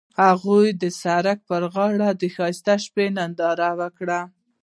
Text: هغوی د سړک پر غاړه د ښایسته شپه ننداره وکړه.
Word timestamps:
هغوی 0.23 0.67
د 0.81 0.83
سړک 1.01 1.39
پر 1.49 1.61
غاړه 1.73 2.09
د 2.21 2.23
ښایسته 2.35 2.73
شپه 2.83 3.05
ننداره 3.17 3.69
وکړه. 3.79 4.19